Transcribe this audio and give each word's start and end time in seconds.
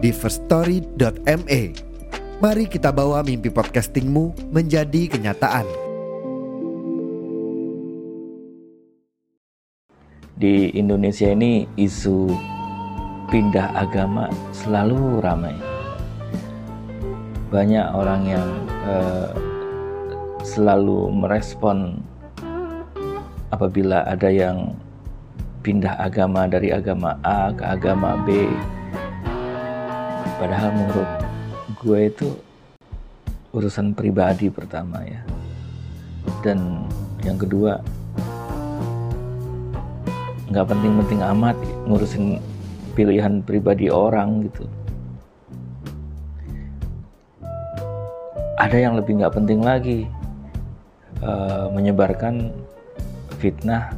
di 0.00 0.10
firststory.me. 0.16 1.62
Mari 2.40 2.64
kita 2.72 2.88
bawa 2.88 3.20
mimpi 3.20 3.52
podcastingmu 3.52 4.48
menjadi 4.48 5.12
kenyataan. 5.12 5.68
Di 10.40 10.72
Indonesia 10.72 11.28
ini 11.28 11.68
isu 11.76 12.32
pindah 13.28 13.76
agama 13.76 14.32
selalu 14.56 15.20
ramai. 15.20 15.52
Banyak 17.52 17.86
orang 17.92 18.22
yang 18.24 18.48
uh, 18.88 19.36
selalu 20.40 21.12
merespon 21.12 22.00
apabila 23.52 24.08
ada 24.08 24.32
yang 24.32 24.72
pindah 25.60 25.92
agama 26.00 26.48
dari 26.48 26.72
agama 26.72 27.20
A 27.20 27.52
ke 27.52 27.60
agama 27.68 28.16
B 28.24 28.48
padahal 30.40 30.72
menurut 30.72 31.10
gue 31.84 32.00
itu 32.08 32.28
urusan 33.52 33.92
pribadi 33.92 34.48
pertama 34.48 35.04
ya. 35.04 35.20
Dan 36.40 36.88
yang 37.20 37.36
kedua 37.36 37.76
nggak 40.48 40.66
penting-penting 40.66 41.20
amat 41.36 41.56
ngurusin 41.84 42.40
pilihan 42.96 43.44
pribadi 43.44 43.92
orang 43.92 44.48
gitu. 44.48 44.64
Ada 48.56 48.76
yang 48.76 48.96
lebih 48.96 49.20
nggak 49.20 49.34
penting 49.36 49.60
lagi 49.60 50.08
uh, 51.20 51.68
menyebarkan 51.72 52.48
fitnah 53.36 53.92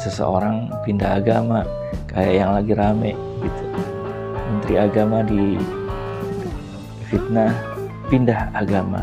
seseorang 0.00 0.72
pindah 0.84 1.20
agama 1.20 1.64
kayak 2.08 2.34
yang 2.36 2.50
lagi 2.52 2.72
rame 2.72 3.12
gitu 3.44 3.65
menteri 4.46 4.74
agama 4.78 5.26
di 5.26 5.58
fitnah 7.10 7.52
pindah 8.06 8.54
agama. 8.54 9.02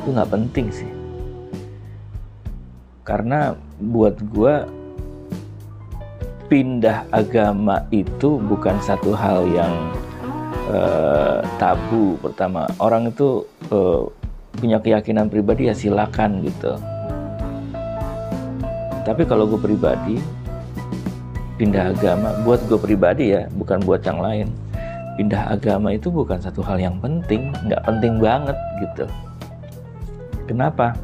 Itu 0.00 0.16
nggak 0.16 0.30
penting 0.32 0.66
sih. 0.72 0.90
Karena 3.04 3.52
buat 3.80 4.16
gue 4.32 4.54
pindah 6.48 7.06
agama 7.12 7.86
itu 7.92 8.40
bukan 8.42 8.76
satu 8.82 9.12
hal 9.14 9.46
yang 9.50 9.72
uh, 10.72 11.44
tabu. 11.60 12.16
Pertama 12.18 12.66
orang 12.80 13.12
itu 13.12 13.44
uh, 13.70 14.08
punya 14.56 14.80
keyakinan 14.80 15.30
pribadi 15.30 15.68
ya 15.70 15.74
silakan 15.76 16.42
gitu. 16.42 16.76
Tapi 19.00 19.22
kalau 19.24 19.48
gue 19.48 19.60
pribadi 19.60 20.20
pindah 21.60 21.92
agama 21.92 22.32
buat 22.40 22.64
gue 22.64 22.80
pribadi 22.80 23.36
ya 23.36 23.44
bukan 23.52 23.84
buat 23.84 24.00
yang 24.00 24.24
lain 24.24 24.48
pindah 25.18 25.50
agama 25.50 25.94
itu 25.94 26.12
bukan 26.12 26.38
satu 26.38 26.62
hal 26.62 26.78
yang 26.78 26.96
penting 27.02 27.50
nggak 27.66 27.82
penting 27.82 28.18
banget 28.20 28.56
gitu. 28.82 29.04
Kenapa? 30.46 30.94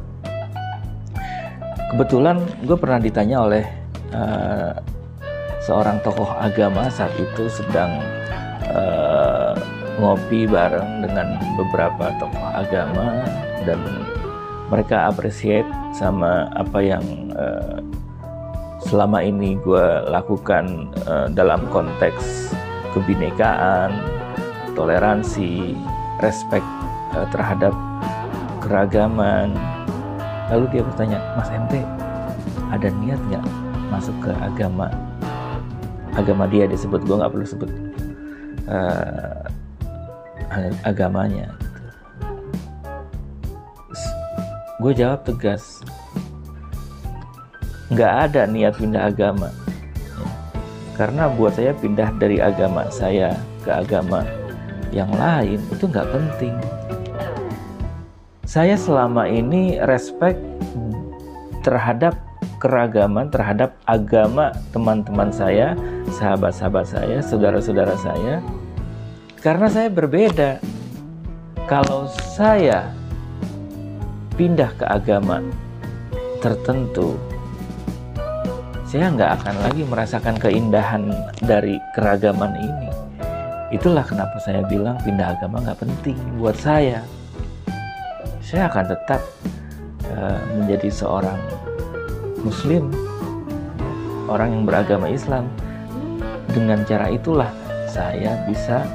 Kebetulan 1.95 2.43
gue 2.67 2.75
pernah 2.75 2.99
ditanya 2.99 3.47
oleh 3.47 3.63
uh, 4.11 4.75
seorang 5.63 6.03
tokoh 6.03 6.27
agama 6.35 6.91
saat 6.91 7.11
itu 7.15 7.47
sedang 7.47 8.03
uh, 8.75 9.55
ngopi 9.99 10.43
bareng 10.45 11.03
dengan 11.07 11.39
beberapa 11.55 12.11
tokoh 12.19 12.47
agama 12.51 13.23
dan 13.63 13.79
mereka 14.67 15.07
appreciate 15.07 15.67
sama 15.95 16.51
apa 16.59 16.79
yang 16.83 17.03
uh, 17.39 17.79
selama 18.83 19.23
ini 19.23 19.55
gue 19.63 19.87
lakukan 20.11 20.91
uh, 21.07 21.31
dalam 21.31 21.63
konteks 21.71 22.51
kebinekaan, 22.95 23.91
toleransi, 24.77 25.75
respect 26.23 26.65
uh, 27.15 27.27
terhadap 27.33 27.73
keragaman. 28.63 29.55
Lalu 30.47 30.79
dia 30.79 30.81
bertanya, 30.83 31.19
Mas 31.35 31.51
MT, 31.51 31.83
ada 32.71 32.87
niat 33.03 33.19
nggak 33.27 33.45
masuk 33.91 34.15
ke 34.23 34.31
agama? 34.39 34.87
Agama 36.15 36.47
dia 36.49 36.65
disebut, 36.65 37.03
gue 37.03 37.15
nggak 37.19 37.31
perlu 37.33 37.45
sebut 37.45 37.71
uh, 38.67 39.43
agamanya 40.83 41.51
gue 44.77 44.93
jawab 44.93 45.25
tegas 45.25 45.81
nggak 47.89 48.13
ada 48.29 48.45
niat 48.45 48.77
pindah 48.77 49.09
agama 49.09 49.49
karena 50.97 51.29
buat 51.29 51.53
saya 51.53 51.77
pindah 51.77 52.09
dari 52.17 52.41
agama 52.41 52.89
saya 52.89 53.37
ke 53.61 53.69
agama 53.69 54.25
yang 54.89 55.13
lain 55.13 55.61
itu 55.69 55.85
nggak 55.85 56.09
penting. 56.09 56.55
Saya 58.47 58.73
selama 58.79 59.29
ini 59.29 59.77
respect 59.83 60.39
terhadap 61.61 62.17
keragaman 62.57 63.29
terhadap 63.29 63.77
agama 63.85 64.49
teman-teman 64.73 65.29
saya 65.29 65.77
sahabat-sahabat 66.17 66.85
saya 66.89 67.17
saudara-saudara 67.21 67.95
saya. 68.01 68.41
Karena 69.41 69.69
saya 69.69 69.89
berbeda. 69.93 70.57
Kalau 71.67 72.07
saya 72.07 72.95
pindah 74.39 74.71
ke 74.79 74.85
agama 74.87 75.43
tertentu, 76.39 77.19
saya 78.87 79.11
nggak 79.11 79.43
akan 79.43 79.55
lagi 79.67 79.83
merasakan 79.83 80.39
keindahan 80.39 81.11
dari 81.43 81.75
keragaman 81.91 82.55
ini. 82.55 82.87
Itulah 83.67 84.07
kenapa 84.07 84.39
saya 84.39 84.63
bilang 84.63 84.95
pindah 85.03 85.35
agama 85.35 85.59
nggak 85.59 85.83
penting 85.83 86.15
buat 86.39 86.55
saya. 86.55 87.03
Saya 88.39 88.71
akan 88.71 88.87
tetap 88.87 89.19
uh, 90.07 90.39
menjadi 90.55 90.87
seorang 90.87 91.35
Muslim, 92.47 92.87
orang 94.31 94.55
yang 94.55 94.63
beragama 94.63 95.11
Islam. 95.11 95.51
Dengan 96.55 96.87
cara 96.87 97.11
itulah 97.11 97.51
saya 97.91 98.39
bisa 98.47 98.87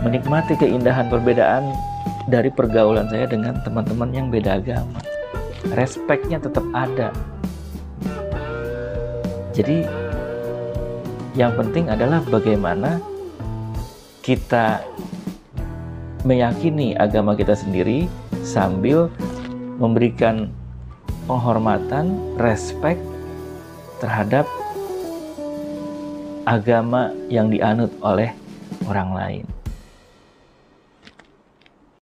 menikmati 0.00 0.56
keindahan 0.56 1.12
perbedaan 1.12 1.68
dari 2.32 2.48
pergaulan 2.48 3.12
saya 3.12 3.28
dengan 3.28 3.60
teman-teman 3.60 4.08
yang 4.08 4.32
beda 4.32 4.56
agama. 4.56 5.04
Respeknya 5.76 6.40
tetap 6.40 6.64
ada. 6.72 7.12
Jadi 9.52 9.84
yang 11.36 11.52
penting 11.56 11.92
adalah 11.92 12.24
bagaimana 12.24 13.00
kita 14.24 14.80
meyakini 16.24 16.96
agama 16.96 17.36
kita 17.36 17.52
sendiri 17.52 18.08
sambil 18.40 19.12
memberikan 19.76 20.48
penghormatan, 21.28 22.36
respek 22.40 22.96
terhadap 24.00 24.48
agama 26.42 27.14
yang 27.30 27.52
dianut 27.52 27.90
oleh 28.02 28.34
orang 28.90 29.10
lain. 29.14 29.44